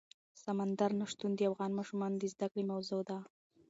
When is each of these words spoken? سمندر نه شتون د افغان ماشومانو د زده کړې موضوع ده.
سمندر 0.43 0.91
نه 0.99 1.05
شتون 1.11 1.31
د 1.35 1.39
افغان 1.51 1.71
ماشومانو 1.79 2.15
د 2.19 2.23
زده 2.33 2.47
کړې 2.51 2.63
موضوع 2.71 3.01
ده. 3.09 3.17